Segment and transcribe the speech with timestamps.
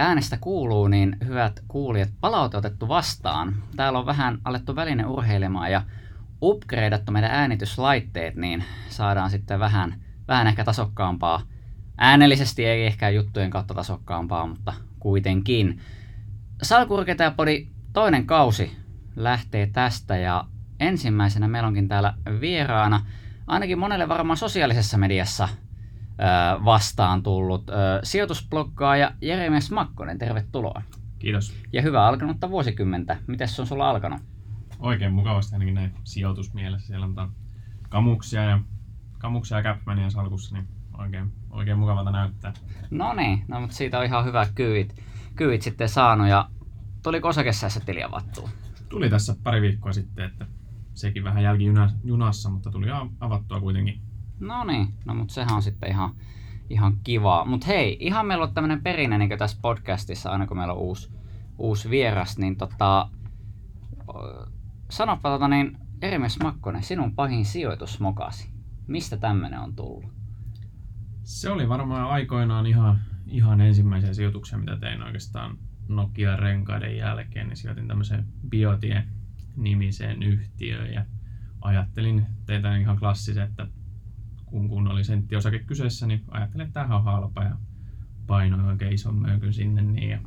[0.00, 3.54] äänestä kuuluu, niin hyvät kuulijat, palaute otettu vastaan.
[3.76, 5.82] Täällä on vähän alettu väline urheilemaan ja
[6.42, 9.94] upgradeattu meidän äänityslaitteet, niin saadaan sitten vähän,
[10.28, 11.42] vähän ehkä tasokkaampaa.
[11.98, 15.80] Äänellisesti ei ehkä juttujen kautta tasokkaampaa, mutta kuitenkin.
[16.62, 18.76] Salkurketäpodi toinen kausi
[19.16, 20.44] lähtee tästä ja
[20.80, 23.06] ensimmäisenä meillä onkin täällä vieraana,
[23.46, 25.48] ainakin monelle varmaan sosiaalisessa mediassa
[26.64, 27.66] vastaan tullut
[28.02, 30.18] sijoitusbloggaaja Jeremies Makkonen.
[30.18, 30.82] Tervetuloa.
[31.18, 31.54] Kiitos.
[31.72, 33.16] Ja hyvää alkanutta vuosikymmentä.
[33.26, 34.20] Miten se on sulla alkanut?
[34.78, 36.86] Oikein mukavasti ainakin näin sijoitusmielessä.
[36.86, 37.32] Siellä on
[37.88, 38.60] kamuksia ja,
[39.18, 42.52] kamuksia ja Capmania salkussa, niin oikein, oikein mukavalta näyttää.
[42.90, 44.94] No niin, no, mutta siitä on ihan hyvä kyvit,
[45.36, 46.28] kyvit sitten saanut.
[46.28, 46.48] Ja
[47.02, 48.48] tuliko osakesäässä tili avattua?
[48.88, 50.46] Tuli tässä pari viikkoa sitten, että
[50.94, 52.86] sekin vähän jälkijunassa, mutta tuli
[53.20, 54.00] avattua kuitenkin.
[54.40, 56.14] No niin, no mutta sehän on sitten ihan,
[56.70, 57.44] ihan kivaa.
[57.44, 61.12] Mutta hei, ihan meillä on tämmöinen perinne niin tässä podcastissa, aina kun meillä on uusi,
[61.58, 63.10] uusi vieras, niin tota,
[64.90, 68.50] sanoppa tota niin, Erimes Makkonen, sinun pahin sijoitusmokasi.
[68.86, 70.12] Mistä tämmöinen on tullut?
[71.22, 77.88] Se oli varmaan aikoinaan ihan, ihan ensimmäisiä sijoituksia, mitä tein oikeastaan Nokia-renkaiden jälkeen, niin sijoitin
[77.88, 81.04] tämmöiseen Biotie-nimiseen yhtiöön ja
[81.60, 83.66] ajattelin teitä ihan klassisen, että
[84.50, 87.56] kun, kun oli senttiosake kyseessä, niin ajattelin, että tämä on halpa ja
[88.26, 89.82] painoin oikein ison möykyn sinne.
[89.82, 90.18] Niin ja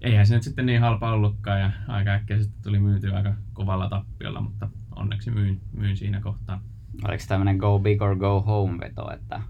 [0.00, 3.88] eihän se nyt sitten niin halpa ollutkaan ja aika äkkiä sitten tuli myytyä aika kovalla
[3.88, 6.60] tappiolla, mutta onneksi myin, myin siinä kohtaa.
[7.08, 9.42] Oliko tämmöinen go big or go home veto, että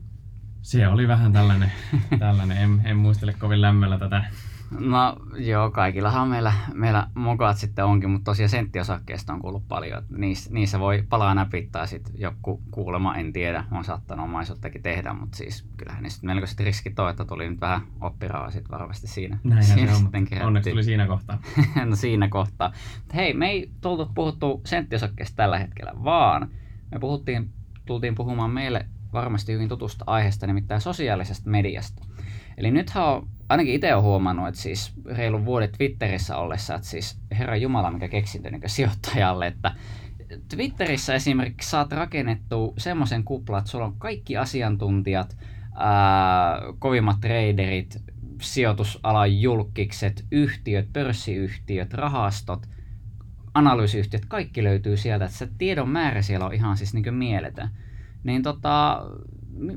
[0.62, 1.72] se oli vähän tällainen,
[2.18, 2.56] tällainen.
[2.56, 4.24] En, en muistele kovin lämmöllä tätä
[4.70, 10.02] No joo, kaikillahan meillä, meillä mokaat sitten onkin, mutta tosiaan senttiosakkeesta on kuullut paljon.
[10.16, 15.36] Niissä, niissä voi palaa näpittää sitten joku kuulema, en tiedä, on saattanut omaisuuttakin tehdä, mutta
[15.36, 19.38] siis kyllähän niistä melkoiset riskit on, että tuli nyt vähän oppirahaa sitten varmasti siinä.
[19.44, 20.04] Näin siinä se
[20.40, 21.38] on, onneksi tuli siinä kohtaa.
[21.84, 22.72] no siinä kohtaa.
[23.14, 26.50] Hei, me ei tultu puhuttu senttiosakkeesta tällä hetkellä, vaan
[26.90, 27.50] me puhuttiin,
[27.86, 32.02] tultiin puhumaan meille varmasti hyvin tutusta aiheesta, nimittäin sosiaalisesta mediasta.
[32.56, 37.18] Eli nythän on, ainakin itse olen huomannut, että siis reilun vuodet Twitterissä ollessa, että siis
[37.38, 39.72] Herra Jumala, mikä keksintö niin sijoittajalle, että
[40.48, 45.36] Twitterissä esimerkiksi saat rakennettua semmoisen kuplan, että sulla on kaikki asiantuntijat,
[45.74, 48.02] ää, kovimmat traderit,
[48.42, 52.66] sijoitusalan julkikset, yhtiöt, pörssiyhtiöt, rahastot,
[53.54, 57.68] analyysiyhtiöt, kaikki löytyy sieltä, että se tiedon määrä siellä on ihan siis niin mieletön.
[58.24, 59.02] Niin tota,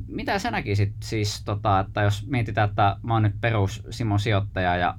[0.08, 4.76] mitä sä näkisit siis, tota, että jos mietitään, että mä oon nyt perus Simon sijoittaja
[4.76, 4.98] ja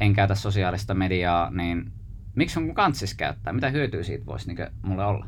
[0.00, 1.92] en käytä sosiaalista mediaa, niin
[2.36, 3.52] miksi on kantsis käyttää?
[3.52, 5.26] Mitä hyötyä siitä voisi niin mulle olla?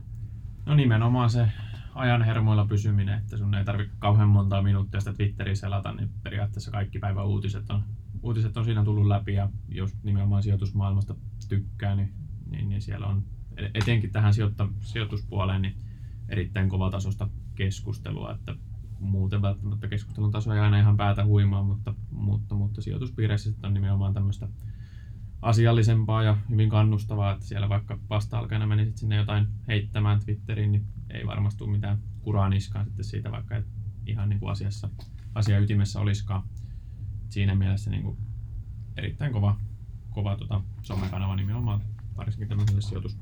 [0.66, 1.48] No nimenomaan se
[1.94, 6.70] ajan hermoilla pysyminen, että sun ei tarvitse kauhean montaa minuuttia sitä Twitteriä selata, niin periaatteessa
[6.70, 7.84] kaikki päivän uutiset on,
[8.22, 11.14] uutiset on siinä tullut läpi ja jos nimenomaan sijoitusmaailmasta
[11.48, 12.12] tykkää, niin,
[12.50, 13.24] niin, niin siellä on
[13.74, 15.74] etenkin tähän sijoitta, sijoituspuoleen niin
[16.28, 18.54] erittäin kovatasosta keskustelua, että
[19.00, 23.74] muuten välttämättä keskustelun taso ei aina ihan päätä huimaa, mutta, mutta, mutta sijoituspiireissä sitten on
[23.74, 24.48] nimenomaan tämmöistä
[25.42, 31.26] asiallisempaa ja hyvin kannustavaa, että siellä vaikka vasta-alkajana menisit sinne jotain heittämään Twitteriin, niin ei
[31.26, 33.66] varmasti tule mitään kuraa niskaan sitten siitä, vaikka et
[34.06, 34.88] ihan niin kuin asiassa,
[35.34, 36.42] asia ytimessä olisikaan.
[37.28, 38.18] Siinä mielessä niin kuin
[38.96, 39.56] erittäin kova,
[40.10, 41.80] kova tota, somekanava nimenomaan
[42.16, 43.18] varsinkin tämmöiselle sijoitus,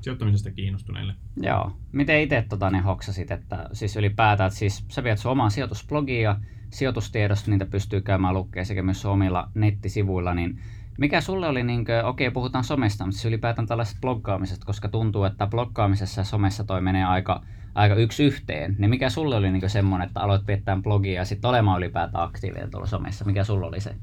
[0.00, 1.14] sijoittamisesta kiinnostuneille.
[1.42, 1.72] Joo.
[1.92, 6.20] Miten itse tota, niin hoksasit, että siis ylipäätään, että siis sä viet sun omaa sijoitusblogia
[6.20, 6.40] ja
[6.70, 10.60] sijoitustiedosta niitä pystyy käymään lukemaan sekä myös omilla nettisivuilla, niin
[10.98, 15.46] mikä sulle oli, niin okei puhutaan somesta, mutta siis ylipäätään tällaisesta bloggaamisesta, koska tuntuu, että
[15.46, 17.42] bloggaamisessa ja somessa toi menee aika,
[17.74, 21.48] aika yksi yhteen, niin mikä sulle oli niin semmoinen, että aloit piettää blogia ja sitten
[21.48, 23.94] olemaan ylipäätään aktiivinen tuolla somessa, mikä sulla oli se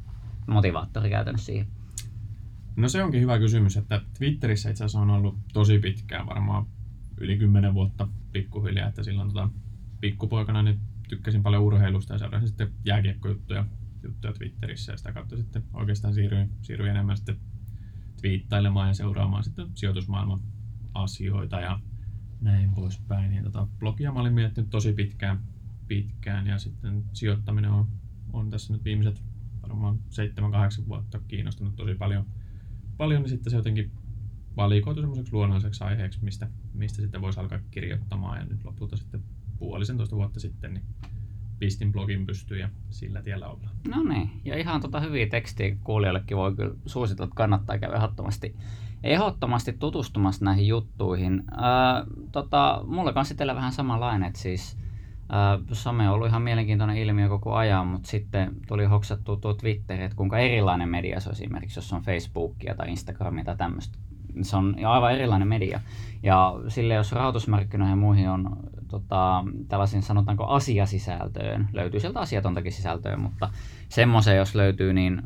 [0.48, 1.68] motivaattori käytännössä siihen?
[2.76, 6.66] No se onkin hyvä kysymys, että Twitterissä itse asiassa on ollut tosi pitkään, varmaan
[7.18, 9.50] yli 10 vuotta pikkuhiljaa, että silloin tota,
[10.02, 10.80] pikkupoikana niin
[11.10, 13.66] tykkäsin paljon urheilusta ja seurasin sitten jääkiekkojuttuja
[14.04, 17.38] juttuja Twitterissä ja sitä kautta sitten oikeastaan siirryin, siirryin enemmän sitten
[18.22, 20.42] twiittailemaan ja seuraamaan sitten sijoitusmaailman
[20.94, 21.80] asioita ja
[22.42, 23.34] näin poispäin.
[23.34, 25.40] Ja tota, blogia mä olin miettinyt tosi pitkään,
[25.88, 27.88] pitkään ja sitten sijoittaminen on,
[28.34, 29.24] on tässä nyt viimeiset
[29.62, 30.00] varmaan
[30.84, 32.26] 7-8 vuotta kiinnostunut tosi paljon–
[32.98, 33.92] paljon, niin sitten se jotenkin
[34.57, 38.40] valikoitu semmoiseksi luonnolliseksi aiheeksi, mistä, mistä sitten voisi alkaa kirjoittamaan.
[38.40, 39.24] Ja nyt lopulta sitten
[39.60, 40.86] puolisentoista vuotta sitten niin
[41.60, 43.75] pistin blogin pystyyn ja sillä tiellä ollaan.
[43.88, 48.56] No niin, ja ihan tota hyviä tekstiä kuulijoillekin voi kyllä suositella, että kannattaa käydä ehdottomasti,
[49.04, 51.44] ehdottomasti tutustumassa näihin juttuihin.
[51.51, 54.82] Ää, tota, mulle kanssa vähän samanlainen, että siis
[55.72, 60.18] some on ollut ihan mielenkiintoinen ilmiö koko ajan, mutta sitten tuli hoksattu tuo Twitter, että
[60.18, 63.98] kuinka erilainen media se on esimerkiksi, jos on Facebookia tai Instagramia tai tämmöistä.
[64.42, 65.80] Se on aivan erilainen media.
[66.24, 73.18] Ja sille, jos rahoitusmarkkinoihin ja muihin on tota, tällaisen sanotaanko asiasisältöön, löytyy sieltä asiatontakin sisältöä,
[73.18, 73.50] mutta
[73.90, 75.22] semmoisen jos löytyy, niin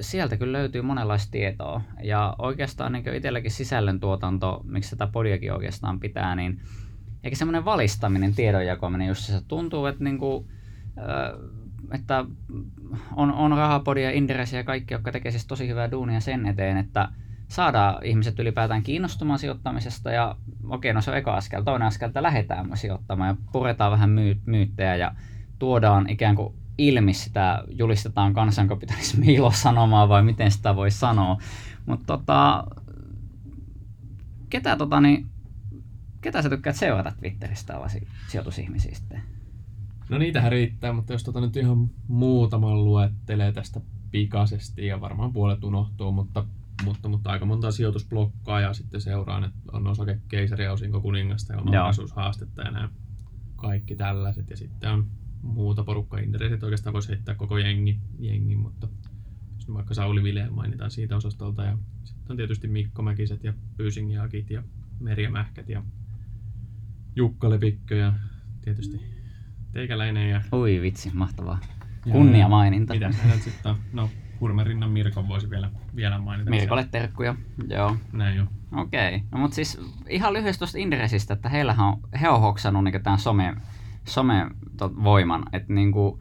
[0.00, 1.80] sieltä kyllä löytyy monenlaista tietoa.
[2.02, 6.60] Ja oikeastaan niin itselläkin sisällöntuotanto, miksi tätä podiakin oikeastaan pitää, niin
[7.24, 10.46] eikä semmoinen valistaminen, tiedonjakaminen, jos se tuntuu, että, niin kuin,
[11.92, 12.24] että
[13.16, 17.08] on, on rahapodia, Inderesiä ja kaikki, jotka tekee siis tosi hyvää duunia sen eteen, että
[17.48, 20.36] saadaan ihmiset ylipäätään kiinnostumaan sijoittamisesta ja
[20.68, 21.62] okei, no se on eka askel.
[21.62, 25.14] Toinen askel, että lähdetään sijoittamaan ja puretaan vähän myy- myyttejä ja
[25.58, 31.38] tuodaan ikään kuin ilmi sitä, julistetaan kansankapitalismi ilosanomaa vai miten sitä voi sanoa.
[31.86, 32.64] Mutta tota,
[34.50, 35.26] ketä, tota, niin,
[36.22, 39.22] ketä sä tykkäät seurata Twitteristä tällaisia sijoitusihmisiä sitten?
[40.08, 43.80] No niitähän riittää, mutta jos tota nyt ihan muutaman luettelee tästä
[44.10, 46.44] pikaisesti ja varmaan puolet unohtuu, mutta,
[46.84, 51.60] mutta, mutta aika monta sijoitusblokkaa ja sitten seuraan, että on osakekeisari ja osinko kuningasta ja
[51.60, 52.88] omaisuushaastetta ja nämä
[53.56, 54.50] kaikki tällaiset.
[54.50, 55.06] Ja sitten on
[55.42, 58.88] muuta porukkaa interessit oikeastaan voisi heittää koko jengi, jengi mutta
[59.54, 64.50] jos vaikka Sauli Vile mainitaan siitä osastolta ja sitten on tietysti Mikko Mäkiset ja Pyysingiakit
[64.50, 64.62] ja
[65.00, 65.82] Merja Mähkät ja
[67.16, 68.12] Jukka Lepikkö ja
[68.64, 69.12] tietysti
[69.72, 70.40] Teikäläinen ja...
[70.52, 71.58] Oi vitsi, mahtavaa.
[72.12, 72.94] Kunnia maininta.
[72.94, 73.74] Mitä sä sitten?
[73.92, 74.10] No,
[74.40, 76.50] Hurmerinnan Mirko voisi vielä, vielä mainita.
[76.50, 77.34] Mirkolle terkkuja,
[77.68, 77.96] joo.
[78.12, 78.46] Näin jo.
[78.76, 79.28] Okei, okay.
[79.32, 83.18] no mutta siis ihan lyhyesti tuosta Indresistä, että heillähän on, he on hoksannut niin tämän
[83.18, 83.56] some,
[84.04, 84.50] some
[85.04, 86.20] voiman, että niin kuin,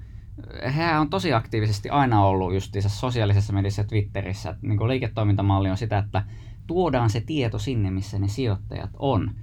[0.75, 5.69] hehän on tosi aktiivisesti aina ollut just sosiaalisessa mediassa ja Twitterissä, että niin kuin liiketoimintamalli
[5.69, 6.23] on sitä, että
[6.67, 9.35] tuodaan se tieto sinne, missä ne sijoittajat on.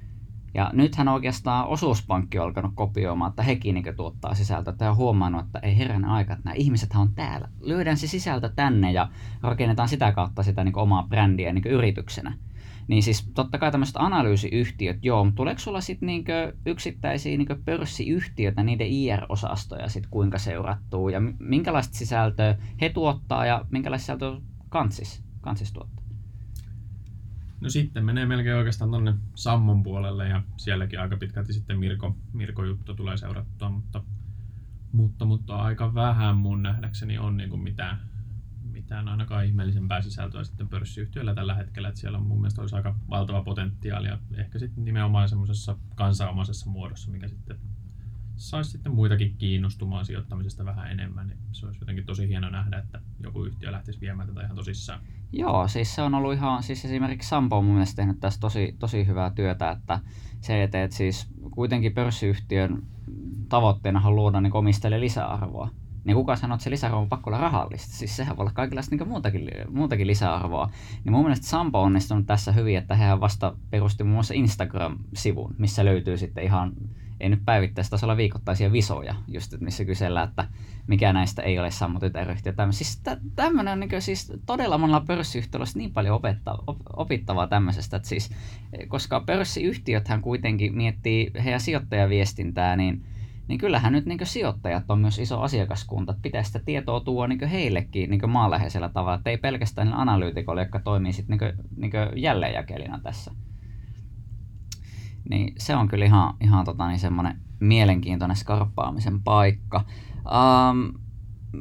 [0.55, 4.73] Ja nythän oikeastaan osuuspankki on alkanut kopioimaan, että hekin niin tuottaa sisältöä.
[4.73, 7.49] Tämä on huomannut, että ei herran aika, että nämä ihmiset on täällä.
[7.61, 9.09] Lyödään se sisältö tänne ja
[9.43, 12.35] rakennetaan sitä kautta sitä niin omaa brändiä niin yrityksenä.
[12.89, 18.63] Niin siis totta kai tämmöiset analyysiyhtiöt, joo, mutta tuleeko sulla sitten niinkö yksittäisiä niinkö pörssiyhtiöitä,
[18.63, 25.73] niiden IR-osastoja sitten kuinka seurattuu ja minkälaista sisältöä he tuottaa ja minkälaista sisältöä kansis, kansis
[25.73, 26.08] tuottaa?
[27.61, 32.65] No sitten menee melkein oikeastaan tonne Sammon puolelle ja sielläkin aika pitkälti sitten Mirko, Mirko
[32.65, 34.03] juttu tulee seurattua, mutta,
[34.93, 37.99] mutta, mutta aika vähän mun nähdäkseni on niin kuin mitään,
[38.63, 42.99] mitään ainakaan ihmeellisempää sisältöä sitten pörssiyhtiöllä tällä hetkellä, että siellä on mun mielestä olisi aika
[43.11, 47.59] valtava potentiaali ja ehkä sitten nimenomaan semmoisessa kansanomaisessa muodossa, mikä sitten
[48.37, 53.01] saisi sitten muitakin kiinnostumaan sijoittamisesta vähän enemmän, niin se olisi jotenkin tosi hieno nähdä, että
[53.21, 55.01] joku yhtiö lähtisi viemään tätä ihan tosissaan.
[55.33, 58.77] Joo, siis se on ollut ihan, siis esimerkiksi Sampo on mun mielestä tehnyt tässä tosi,
[58.79, 60.01] tosi hyvää työtä, että
[60.41, 62.83] se, että, että siis kuitenkin pörssiyhtiön
[63.49, 65.71] tavoitteena on luoda niin omistajille lisäarvoa
[66.09, 67.93] niin kuka sanoo, että se lisäarvo on pakko olla rahallista?
[67.93, 70.71] Siis sehän voi olla kaikenlaista niin muutakin, muutakin lisäarvoa.
[71.05, 75.55] Niin mun mielestä Sampo on onnistunut tässä hyvin, että hän vasta perusti muun muassa Instagram-sivun,
[75.59, 76.73] missä löytyy sitten ihan,
[77.21, 80.49] ei nyt päivittäistä tasolla viikoittaisia visoja, just missä kysellään, että
[80.87, 82.53] mikä näistä ei ole Sammo tytäryhtiö.
[82.71, 83.03] Siis
[83.37, 88.31] tämmöinen on niin siis todella monella pörssiyhtiöllä niin paljon opetta, op, opittavaa tämmöisestä, että siis,
[88.89, 93.05] koska pörssiyhtiöthän kuitenkin miettii heidän sijoittajaviestintää, niin
[93.49, 96.13] niin kyllähän nyt niin sijoittajat on myös iso asiakaskunta.
[96.13, 100.81] Että pitää sitä tietoa tuoda niin heillekin niin maanläheisellä tavalla, että ei pelkästään analyytikolle, jotka
[100.81, 103.31] toimii sitten niin niin jälleenjakelina tässä.
[105.29, 109.85] Niin se on kyllä ihan, ihan tota, niin semmoinen mielenkiintoinen skarppaamisen paikka.
[110.25, 111.01] Um,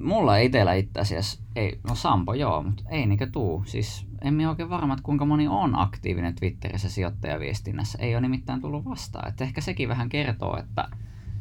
[0.03, 3.63] mulla itsellä itse asiassa, ei, no Sampo joo, mutta ei niinkö tuu.
[3.65, 7.97] Siis en minä oikein varma, että kuinka moni on aktiivinen Twitterissä sijoittajaviestinnässä.
[8.01, 9.29] Ei ole nimittäin tullut vastaan.
[9.29, 10.89] Että ehkä sekin vähän kertoo, että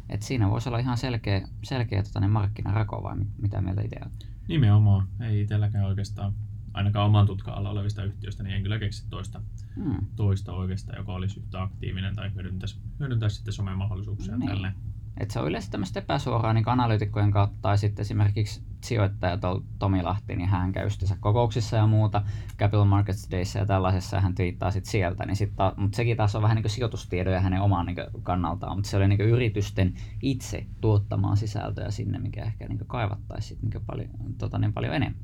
[0.09, 4.11] et siinä voisi olla ihan selkeä, selkeä tota, niin markkinarako vai mitä mieltä itse on?
[4.49, 5.09] Nimenomaan.
[5.21, 6.33] Ei itselläkään oikeastaan,
[6.77, 9.41] ainakaan oman tutka-alla olevista yhtiöistä, niin en kyllä keksi toista,
[9.77, 10.07] hmm.
[10.17, 14.49] toista oikeastaan, joka olisi yhtä aktiivinen tai hyödyntäisi, hyödyntäisi sitten somen mahdollisuuksia niin.
[14.49, 14.73] tälle.
[15.21, 19.39] Et se on yleensä tämmöistä epäsuoraa niin analyytikkojen kautta tai sitten esimerkiksi sijoittaja
[19.79, 20.89] Tomi Lahti, niin hän käy
[21.21, 22.23] kokouksissa ja muuta,
[22.59, 26.17] Capital Markets Days ja tällaisessa, ja hän twiittaa sitten sieltä, niin sit ta, mutta sekin
[26.17, 30.67] taas on vähän niin sijoitustiedoja hänen omaan niin kannaltaan, mutta se oli niin yritysten itse
[30.81, 35.23] tuottamaan sisältöä sinne, mikä ehkä niin kaivattaisiin niin paljon, tota, niin paljon enemmän.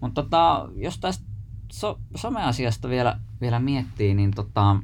[0.00, 1.24] Mutta tota, jos tästä
[1.72, 4.76] so, someasiasta vielä, vielä miettii, niin tota,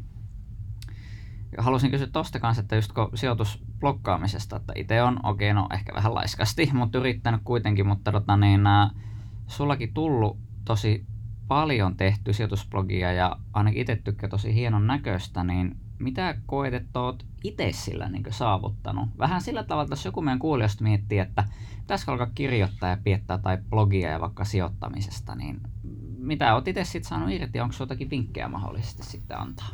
[1.58, 5.94] halusin kysyä tosta kanssa, että just kun sijoitusblokkaamisesta, että itse on, okei, okay, no ehkä
[5.94, 8.90] vähän laiskasti, mutta yrittänyt kuitenkin, mutta tota, niin, ää,
[9.46, 11.06] sullakin tullut tosi
[11.48, 17.26] paljon tehty sijoitusblogia ja ainakin itse tykkää tosi hienon näköistä, niin mitä koet, että oot
[17.44, 19.08] itse sillä niin saavuttanut?
[19.18, 21.44] Vähän sillä tavalla, että jos joku meidän kuulijoista miettii, että
[21.80, 25.60] pitäisikö alkaa kirjoittaa ja piettää tai blogia ja vaikka sijoittamisesta, niin
[26.18, 27.60] mitä oot itse sitten saanut irti?
[27.60, 29.68] Onko jotakin vinkkejä mahdollisesti sitten antaa?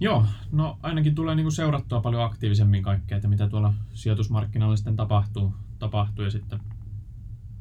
[0.00, 5.54] Joo, no ainakin tulee niinku seurattua paljon aktiivisemmin kaikkea, että mitä tuolla sijoitusmarkkinoilla sitten tapahtuu,
[5.78, 6.60] tapahtuu ja sitten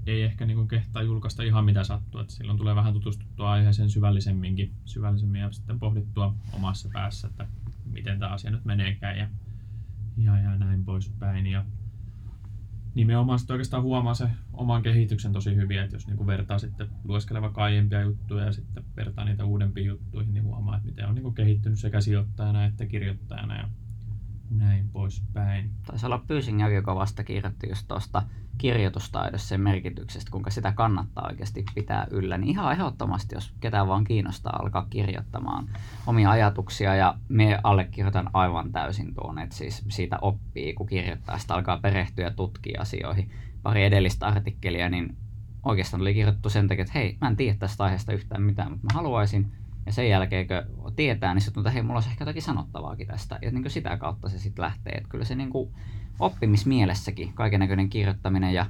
[0.07, 4.73] ei ehkä niinku kehtaa julkaista ihan mitä sattuu, että silloin tulee vähän tutustuttua aiheeseen syvällisemminkin,
[4.85, 7.47] syvällisemmin ja sitten pohdittua omassa päässä, että
[7.95, 9.29] miten tämä asia nyt meneekään ja,
[10.17, 11.47] ja, ja näin poispäin.
[11.47, 11.65] Ja
[12.95, 17.51] nimenomaan sitten oikeastaan huomaa se oman kehityksen tosi hyvin, että jos niinku vertaa sitten lueskeleva
[17.55, 21.79] aiempia juttuja ja sitten vertaa niitä uudempiin juttuihin, niin huomaa, että miten on niinku kehittynyt
[21.79, 23.69] sekä sijoittajana että kirjoittajana ja
[24.49, 25.71] näin poispäin.
[25.87, 28.23] Taisi olla Pyysing kovasta kirjoitti just tuosta
[28.57, 34.03] kirjoitustaidossa sen merkityksestä, kuinka sitä kannattaa oikeasti pitää yllä, niin ihan ehdottomasti, jos ketään vaan
[34.03, 35.69] kiinnostaa alkaa kirjoittamaan
[36.07, 41.53] omia ajatuksia ja me allekirjoitan aivan täysin tuon, että siis siitä oppii, kun kirjoittaa, sitä
[41.53, 43.31] alkaa perehtyä ja tutkia asioihin.
[43.63, 45.17] Pari edellistä artikkelia, niin
[45.63, 48.87] oikeastaan oli kirjoittu sen takia, että hei, mä en tiedä tästä aiheesta yhtään mitään, mutta
[48.87, 49.51] mä haluaisin,
[49.85, 53.39] ja sen jälkeen, kun tietää, niin sitten että hei, mulla olisi ehkä jotakin sanottavaakin tästä.
[53.41, 54.93] Ja niin sitä kautta se sitten lähtee.
[54.93, 55.75] Että kyllä se niin kuin
[56.19, 58.65] oppimismielessäkin, kaikennäköinen kirjoittaminen ja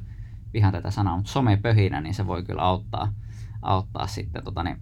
[0.54, 3.14] vihan tätä sanaa, mutta somepöhinä, niin se voi kyllä auttaa,
[3.62, 4.78] auttaa sitten tota, niin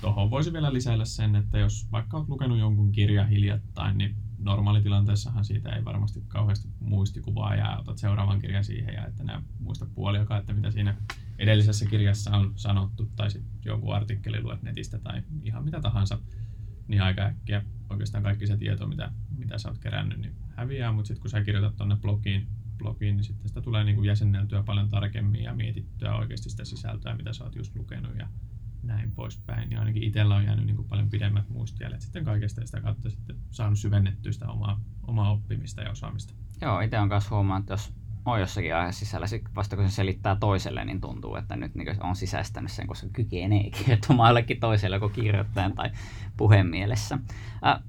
[0.00, 5.44] Tuohon voisi vielä lisäillä sen, että jos vaikka olet lukenut jonkun kirjan hiljattain, niin normaalitilanteessahan
[5.44, 10.40] siitä ei varmasti kauheasti muistikuvaa ja otat seuraavan kirjan siihen ja että nämä muista puoliakaan,
[10.40, 10.96] että mitä siinä
[11.38, 16.18] edellisessä kirjassa on sanottu tai sitten joku artikkeli luet netistä tai ihan mitä tahansa,
[16.88, 21.08] niin aika äkkiä oikeastaan kaikki se tieto, mitä, mitä sä oot kerännyt, niin häviää, mutta
[21.08, 22.46] sitten kun sä kirjoitat tuonne blogiin,
[22.78, 27.16] blogiin, niin sitten sitä tulee niin kuin jäsenneltyä paljon tarkemmin ja mietittyä oikeasti sitä sisältöä,
[27.16, 28.28] mitä sä oot just lukenut ja
[28.82, 29.70] näin poispäin.
[29.70, 33.36] Ja ainakin itsellä on jäänyt niin kuin paljon pidemmät muistijäljet sitten kaikesta sitä kautta sitten
[33.50, 36.34] saanut syvennettyä sitä omaa, omaa oppimista ja osaamista.
[36.60, 37.92] Joo, itse on myös huomannut, että jos
[38.26, 42.16] on jossakin aiheessa sisällä, vasta kun se selittää toiselle, niin tuntuu, että nyt niin on
[42.16, 45.90] sisäistänyt sen, koska kykenee kirjoittamaan jollekin toiselle, joko kirjoittajan tai
[46.36, 47.18] puhemielessä.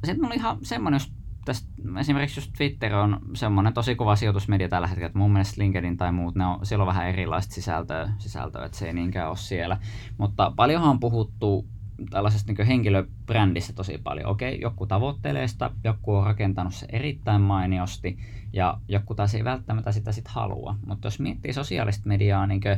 [0.03, 1.11] Sitten mulla ihan semmoinen, jos
[1.45, 1.67] tästä,
[1.99, 6.11] esimerkiksi just Twitter on semmoinen tosi kova sijoitusmedia tällä hetkellä, että mun mielestä LinkedIn tai
[6.11, 9.77] muut, ne on, siellä on vähän erilaista sisältöä, sisältöä että se ei niinkään ole siellä.
[10.17, 11.65] Mutta paljonhan on puhuttu
[12.09, 14.25] tällaisesta niin henkilöbrändistä tosi paljon.
[14.25, 18.17] Okei, joku tavoittelee sitä, joku on rakentanut se erittäin mainiosti
[18.53, 20.75] ja joku taas ei välttämättä sitä sitten halua.
[20.85, 22.77] Mutta jos miettii sosiaalista mediaa niin kuin,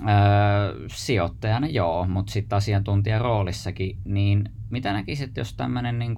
[0.00, 6.14] öö, sijoittajana, joo, mutta sitten asiantuntijan roolissakin, niin mitä näkisit, jos tämmöinen niin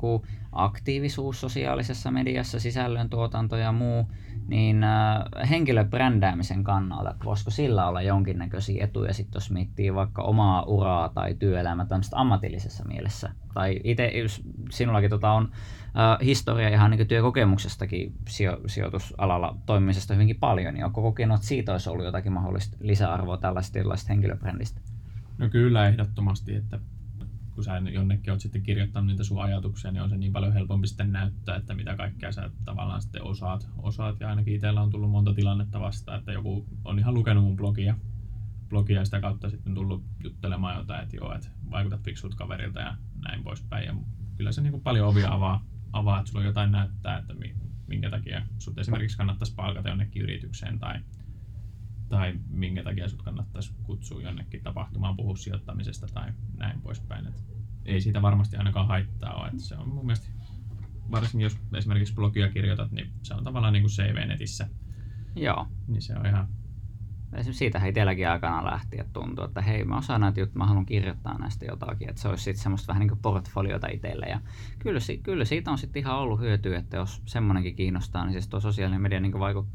[0.52, 4.06] aktiivisuus sosiaalisessa mediassa, sisällöntuotanto ja muu,
[4.46, 11.08] niin äh, henkilöbrändäämisen kannalta, voisiko sillä olla jonkinnäköisiä etuja sitten, jos miettii vaikka omaa uraa
[11.08, 13.30] tai työelämää tämmöistä ammatillisessa mielessä.
[13.54, 14.12] Tai itse,
[14.70, 21.02] sinullakin tota on äh, historia ihan niin työkokemuksestakin sijo, sijoitusalalla toimimisesta hyvinkin paljon, niin onko
[21.02, 24.80] kokenut, että siitä olisi ollut jotakin mahdollista lisäarvoa tällaista henkilöbrändistä?
[25.38, 26.78] No kyllä ehdottomasti, että
[27.54, 30.86] kun sä jonnekin oot sitten kirjoittanut niitä sun ajatuksia, niin on se niin paljon helpompi
[30.86, 33.68] sitten näyttää, että mitä kaikkea sä tavallaan sitten osaat.
[33.78, 34.20] osaat.
[34.20, 37.96] Ja ainakin itsellä on tullut monta tilannetta vastaan, että joku on ihan lukenut mun blogia,
[38.68, 42.96] blogia ja sitä kautta sitten tullut juttelemaan jotain, että joo, että vaikutat fiksut kaverilta ja
[43.28, 43.86] näin poispäin.
[43.86, 43.94] Ja
[44.36, 47.34] kyllä se niin kuin paljon ovia avaa, avaa, että sulla on jotain näyttää, että
[47.86, 51.00] minkä takia sut esimerkiksi kannattaisi palkata jonnekin yritykseen tai
[52.12, 57.26] tai minkä takia sut kannattaisi kutsua jonnekin tapahtumaan puhua sijoittamisesta tai näin poispäin.
[57.26, 57.44] Et
[57.84, 59.48] ei siitä varmasti ainakaan haittaa ole.
[59.48, 60.28] Et se on mun mielestä,
[61.10, 64.68] varsinkin jos esimerkiksi blogia kirjoitat, niin se on tavallaan niin kuin CV-netissä.
[65.36, 65.66] Joo.
[65.88, 66.48] Niin se on ihan
[67.32, 70.86] Esimerkiksi siitä itselläkin aikana lähti, että tuntuu, että hei, mä osaan näitä juttuja, mä haluan
[70.86, 74.26] kirjoittaa näistä jotakin, että se olisi sitten semmoista vähän niin kuin portfoliota itselle.
[74.26, 74.40] Ja
[74.78, 78.60] kyllä, kyllä siitä on sitten ihan ollut hyötyä, että jos semmoinenkin kiinnostaa, niin siis tuo
[78.60, 79.66] sosiaalinen media niin vaikut,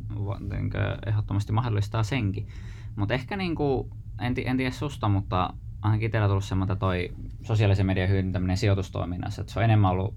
[0.49, 0.71] niin
[1.05, 2.47] ehdottomasti mahdollistaa senkin.
[2.95, 3.89] Mutta ehkä niin kuin,
[4.21, 7.11] en, en tiedä susta, mutta ainakin itsellä tullut semmoinen toi
[7.43, 10.13] sosiaalisen median hyödyntäminen sijoitustoiminnassa, että se on enemmän ollut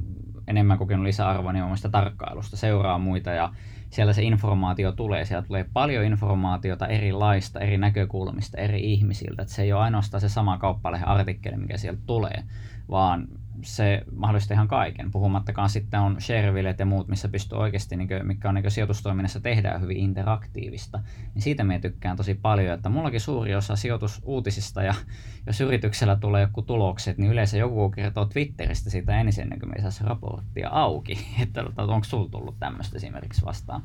[0.50, 3.52] enemmän kokenut lisäarvoa niin tarkkailusta, seuraa muita ja
[3.90, 5.24] siellä se informaatio tulee.
[5.24, 9.42] Siellä tulee paljon informaatiota erilaista, eri näkökulmista, eri ihmisiltä.
[9.42, 12.44] Että se ei ole ainoastaan se sama kauppalehen artikkeli, mikä sieltä tulee,
[12.90, 13.28] vaan
[13.62, 15.10] se mahdollistaa ihan kaiken.
[15.10, 19.40] Puhumattakaan sitten on Sharevillet ja muut, missä pystyy oikeasti, niin kuin, mikä on niin sijoitustoiminnassa
[19.40, 21.02] tehdään hyvin interaktiivista.
[21.34, 24.94] Niin siitä minä tykkään tosi paljon, että mullakin suuri osa sijoitusuutisista ja
[25.46, 29.82] jos yrityksellä tulee joku tulokset, niin yleensä joku kertoo Twitteristä siitä ensin, ennen kuin me
[29.82, 31.18] saisi raporttia auki.
[31.42, 33.82] Että onko sinulla tullut tämmöistä esimerkiksi vastaan?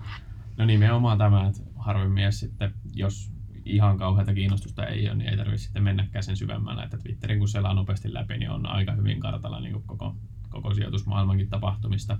[0.58, 3.35] No nimenomaan tämä, että harvemmin sitten, jos
[3.66, 6.84] ihan kauheata kiinnostusta ei ole, niin ei tarvitse sitten mennäkään sen syvemmällä.
[6.84, 10.16] Että Twitterin kun selaa nopeasti läpi, niin on aika hyvin kartalla niin koko,
[10.50, 12.18] koko sijoitusmaailmankin tapahtumista.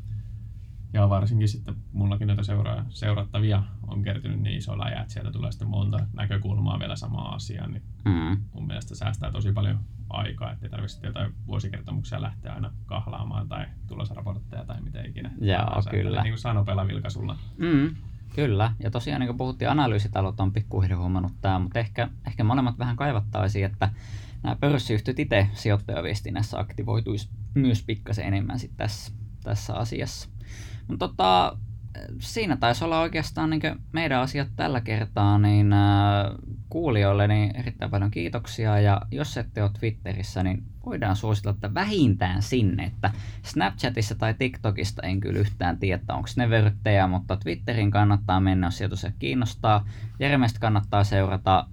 [0.94, 5.52] ja varsinkin sitten mullakin noita seuraa, seurattavia on kertynyt niin iso läjä, että sieltä tulee
[5.52, 8.38] sitten monta näkökulmaa vielä samaan asiaan, niin Mm.
[8.54, 14.66] mun mielestä säästää tosi paljon aikaa, ettei tarvitse jotain vuosikertomuksia lähteä aina kahlaamaan tai tulosraportteja
[14.66, 15.32] tai mitä ikinä.
[15.42, 16.24] Joo, kyllä.
[16.24, 17.38] Niin kuin saa nopealla vilkaisulla.
[17.58, 17.96] Mm,
[18.36, 18.72] kyllä.
[18.80, 22.96] Ja tosiaan niin kuin puhuttiin, analyysitalot on pikkuhiljaa huomannut tämä, mutta ehkä, ehkä molemmat vähän
[22.96, 23.90] kaivattaisiin, että
[24.44, 29.14] nämä pörssiyhtiöt itse sijoittajaviestinnässä aktivoituisi myös pikkasen enemmän sit tässä,
[29.44, 30.30] tässä asiassa.
[30.88, 31.58] Mutta tota,
[32.20, 33.62] siinä taisi olla oikeastaan niin
[33.92, 36.26] meidän asiat tällä kertaa, niin äh,
[36.70, 42.42] kuulijoille niin erittäin paljon kiitoksia ja jos ette ole Twitterissä, niin voidaan suositella, että vähintään
[42.42, 43.12] sinne, että
[43.44, 48.78] Snapchatissa tai TikTokista en kyllä yhtään tiedä, onko ne vörttejä, mutta Twitterin kannattaa mennä, jos
[48.78, 49.86] sieltä se kiinnostaa.
[50.20, 51.68] Jermestä kannattaa seurata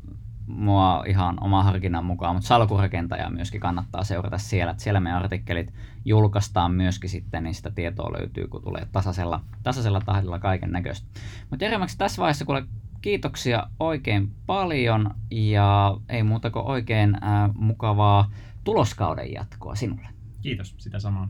[0.53, 5.73] mua ihan oma harkinnan mukaan, mutta salkurakentaja myöskin kannattaa seurata siellä, että siellä me artikkelit
[6.05, 11.09] julkaistaan myöskin sitten, niin sitä tietoa löytyy, kun tulee tasaisella, tasaisella tahdilla kaiken näköistä.
[11.51, 12.65] Mutta Jeremäksi tässä vaiheessa kuule
[13.03, 18.31] kiitoksia oikein paljon ja ei muuta kuin oikein äh, mukavaa
[18.65, 20.09] tuloskauden jatkoa sinulle.
[20.43, 21.29] Kiitos, sitä samaa.